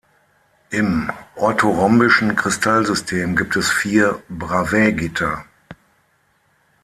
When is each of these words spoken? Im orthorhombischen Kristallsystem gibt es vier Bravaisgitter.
Im 0.71 1.11
orthorhombischen 1.35 2.35
Kristallsystem 2.35 3.35
gibt 3.35 3.55
es 3.55 3.69
vier 3.71 4.19
Bravaisgitter. 4.29 5.45